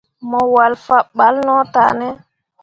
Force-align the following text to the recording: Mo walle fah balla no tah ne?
Mo 0.29 0.41
walle 0.53 0.77
fah 0.85 1.05
balla 1.17 1.41
no 1.47 1.55
tah 1.73 1.91
ne? 1.99 2.07